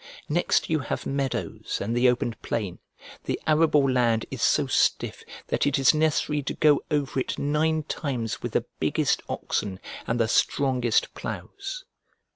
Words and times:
Next 0.27 0.67
you 0.67 0.79
have 0.79 1.05
meadows 1.05 1.77
and 1.79 1.95
the 1.95 2.09
open 2.09 2.35
plain. 2.41 2.79
The 3.25 3.39
arable 3.45 3.87
land 3.87 4.25
is 4.31 4.41
so 4.41 4.65
stiff 4.65 5.23
that 5.49 5.67
it 5.67 5.77
is 5.77 5.93
necessary 5.93 6.41
to 6.41 6.55
go 6.55 6.83
over 6.89 7.19
it 7.19 7.37
nine 7.37 7.83
times 7.83 8.41
with 8.41 8.53
the 8.53 8.65
biggest 8.79 9.21
oxen 9.29 9.79
and 10.07 10.19
the 10.19 10.27
strongest 10.27 11.13
ploughs. 11.13 11.85